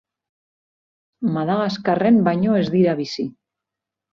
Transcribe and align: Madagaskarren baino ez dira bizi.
Madagaskarren 1.35 2.19
baino 2.29 2.59
ez 2.63 2.67
dira 2.79 2.99
bizi. 3.03 3.31